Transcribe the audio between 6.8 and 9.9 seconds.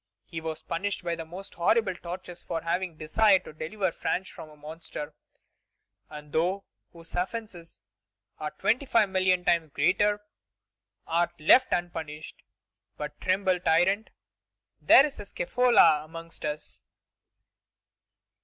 whose offences are twenty five million times